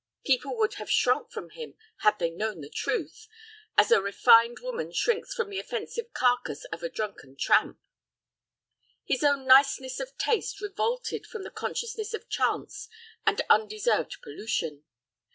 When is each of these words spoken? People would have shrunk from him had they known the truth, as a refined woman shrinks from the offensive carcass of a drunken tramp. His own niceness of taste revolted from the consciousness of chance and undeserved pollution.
People 0.25 0.57
would 0.57 0.73
have 0.81 0.89
shrunk 0.89 1.29
from 1.31 1.51
him 1.51 1.75
had 1.97 2.17
they 2.17 2.31
known 2.31 2.61
the 2.61 2.71
truth, 2.71 3.27
as 3.77 3.91
a 3.91 4.01
refined 4.01 4.57
woman 4.59 4.91
shrinks 4.91 5.31
from 5.35 5.51
the 5.51 5.59
offensive 5.59 6.11
carcass 6.11 6.65
of 6.73 6.81
a 6.81 6.89
drunken 6.89 7.35
tramp. 7.35 7.77
His 9.05 9.23
own 9.23 9.45
niceness 9.45 9.99
of 9.99 10.17
taste 10.17 10.59
revolted 10.59 11.27
from 11.27 11.43
the 11.43 11.51
consciousness 11.51 12.15
of 12.15 12.27
chance 12.29 12.89
and 13.27 13.43
undeserved 13.47 14.17
pollution. 14.23 14.85